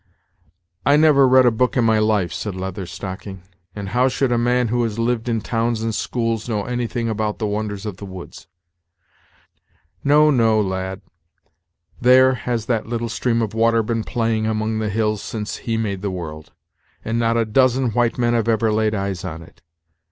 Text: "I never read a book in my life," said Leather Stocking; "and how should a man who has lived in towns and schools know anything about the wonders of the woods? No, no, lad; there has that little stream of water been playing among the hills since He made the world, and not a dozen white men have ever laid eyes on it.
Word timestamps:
"I 0.83 0.97
never 0.97 1.27
read 1.27 1.45
a 1.45 1.51
book 1.51 1.77
in 1.77 1.83
my 1.85 1.99
life," 1.99 2.33
said 2.33 2.55
Leather 2.55 2.87
Stocking; 2.87 3.43
"and 3.75 3.89
how 3.89 4.07
should 4.07 4.31
a 4.31 4.37
man 4.39 4.69
who 4.69 4.81
has 4.81 4.97
lived 4.97 5.29
in 5.29 5.41
towns 5.41 5.83
and 5.83 5.93
schools 5.93 6.49
know 6.49 6.63
anything 6.65 7.07
about 7.07 7.37
the 7.37 7.45
wonders 7.45 7.85
of 7.85 7.97
the 7.97 8.05
woods? 8.07 8.47
No, 10.03 10.31
no, 10.31 10.59
lad; 10.59 11.01
there 12.01 12.33
has 12.33 12.65
that 12.65 12.87
little 12.87 13.09
stream 13.09 13.43
of 13.43 13.53
water 13.53 13.83
been 13.83 14.03
playing 14.03 14.47
among 14.47 14.79
the 14.79 14.89
hills 14.89 15.21
since 15.21 15.57
He 15.57 15.77
made 15.77 16.01
the 16.01 16.09
world, 16.09 16.51
and 17.05 17.19
not 17.19 17.37
a 17.37 17.45
dozen 17.45 17.91
white 17.91 18.17
men 18.17 18.33
have 18.33 18.47
ever 18.47 18.71
laid 18.73 18.95
eyes 18.95 19.23
on 19.23 19.43
it. 19.43 19.61